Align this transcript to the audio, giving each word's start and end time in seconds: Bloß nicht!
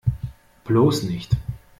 Bloß 0.63 1.03
nicht! 1.03 1.35